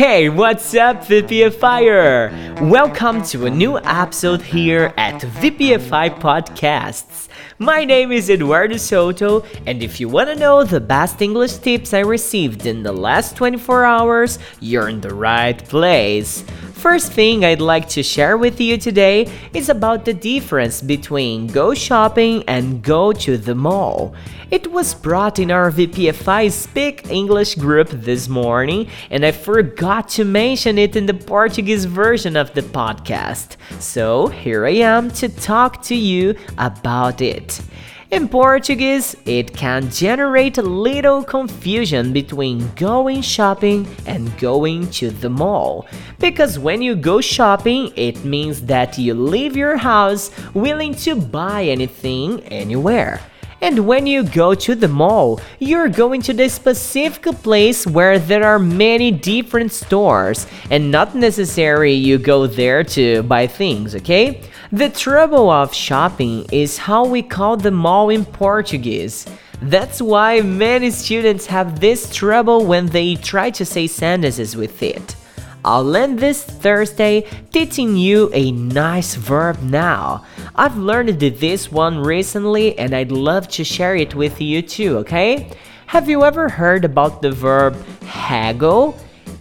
[0.00, 2.70] Hey, what's up, VPFIers?
[2.70, 7.28] Welcome to a new episode here at VPFI Podcasts.
[7.58, 11.92] My name is Eduardo Soto, and if you want to know the best English tips
[11.92, 16.44] I received in the last 24 hours, you're in the right place.
[16.80, 21.74] First thing I'd like to share with you today is about the difference between go
[21.74, 24.14] shopping and go to the mall.
[24.50, 30.24] It was brought in our VPFI Speak English group this morning, and I forgot to
[30.24, 33.56] mention it in the Portuguese version of the podcast.
[33.78, 37.60] So here I am to talk to you about it.
[38.10, 45.30] In Portuguese, it can generate a little confusion between going shopping and going to the
[45.30, 45.86] mall.
[46.18, 51.62] Because when you go shopping, it means that you leave your house willing to buy
[51.62, 53.20] anything anywhere.
[53.62, 58.42] And when you go to the mall, you're going to the specific place where there
[58.42, 64.42] are many different stores and not necessarily you go there to buy things, okay?
[64.72, 69.26] The trouble of shopping is how we call the mall in Portuguese.
[69.60, 75.16] That's why many students have this trouble when they try to say sentences with it.
[75.64, 80.24] I'll end this Thursday teaching you a nice verb now.
[80.54, 85.50] I've learned this one recently and I'd love to share it with you too, okay?
[85.86, 88.96] Have you ever heard about the verb haggle?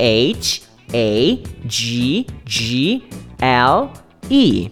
[0.00, 1.36] H A
[1.68, 3.08] G G
[3.40, 3.94] L
[4.28, 4.68] E.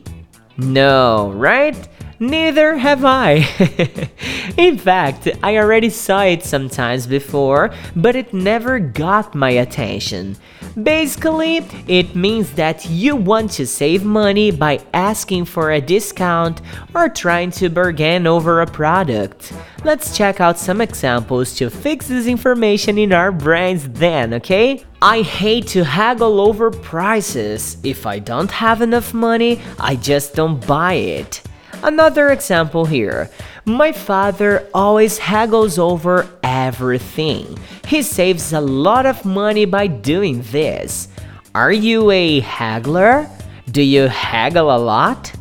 [0.60, 1.76] No, right?
[2.18, 3.48] Neither have I.
[4.56, 10.36] In fact, I already saw it sometimes before, but it never got my attention.
[10.80, 16.60] Basically, it means that you want to save money by asking for a discount
[16.94, 19.52] or trying to bargain over a product.
[19.84, 24.84] Let's check out some examples to fix this information in our brains then, okay?
[25.02, 27.78] I hate to haggle over prices.
[27.82, 31.42] If I don't have enough money, I just don't buy it.
[31.82, 33.30] Another example here.
[33.64, 37.58] My father always haggles over everything.
[37.86, 41.08] He saves a lot of money by doing this.
[41.54, 43.28] Are you a haggler?
[43.70, 45.32] Do you haggle a lot?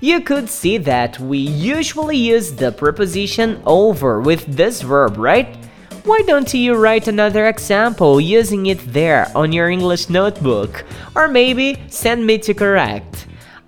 [0.00, 5.56] You could see that we usually use the preposition over with this verb, right?
[6.04, 10.84] Why don't you write another example using it there on your English notebook?
[11.16, 13.07] Or maybe send me to correct.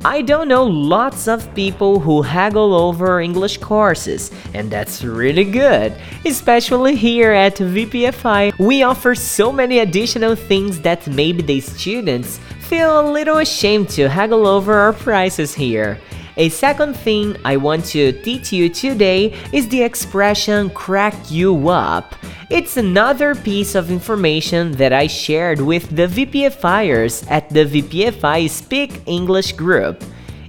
[0.03, 5.95] I don't know lots of people who haggle over English courses, and that's really good.
[6.25, 12.99] Especially here at VPFI, we offer so many additional things that maybe the students feel
[12.99, 16.01] a little ashamed to haggle over our prices here.
[16.37, 22.15] A second thing I want to teach you today is the expression crack you up.
[22.51, 29.03] It's another piece of information that I shared with the VPFIers at the VPFI Speak
[29.07, 30.05] English group.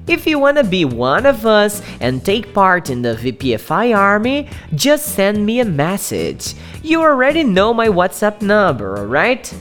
[0.08, 4.50] If you want to be one of us and take part in the VPFI army,
[4.76, 6.54] just send me a message.
[6.84, 9.54] You already know my WhatsApp number, alright?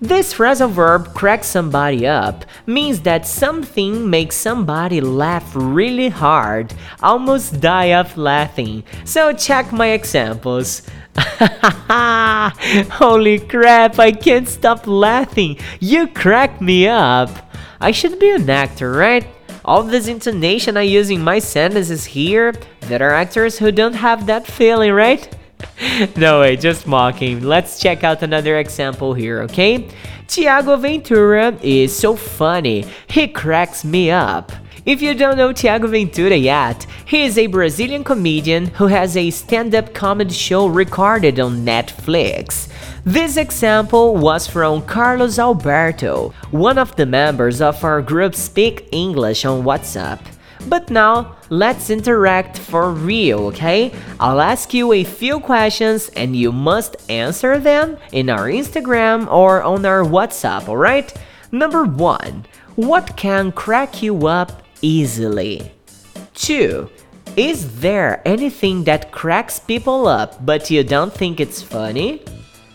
[0.00, 6.72] This phrasal verb crack somebody up means that something makes somebody laugh really hard,
[7.02, 8.84] almost die of laughing.
[9.04, 10.82] So check my examples.
[11.16, 11.32] Holy
[13.40, 15.58] crap, I can't stop laughing.
[15.80, 17.30] You crack me up.
[17.80, 19.26] I should be an actor, right?
[19.64, 24.26] All this intonation I use in my sentences here, there are actors who don't have
[24.26, 25.28] that feeling, right?
[26.16, 27.42] no way, just mocking.
[27.42, 29.88] Let's check out another example here, okay?
[30.26, 34.52] Thiago Ventura is so funny, he cracks me up.
[34.84, 39.30] If you don't know Thiago Ventura yet, he is a Brazilian comedian who has a
[39.30, 42.68] stand up comedy show recorded on Netflix.
[43.04, 49.44] This example was from Carlos Alberto, one of the members of our group Speak English
[49.44, 50.20] on WhatsApp.
[50.66, 53.92] But now, let's interact for real, okay?
[54.18, 59.62] I'll ask you a few questions and you must answer them in our Instagram or
[59.62, 61.14] on our WhatsApp, alright?
[61.52, 62.46] Number 1.
[62.76, 65.72] What can crack you up easily?
[66.34, 66.90] 2.
[67.36, 72.22] Is there anything that cracks people up but you don't think it's funny?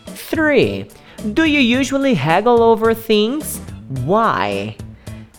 [0.08, 0.88] 3.
[1.34, 3.60] Do you usually haggle over things?
[4.04, 4.78] Why?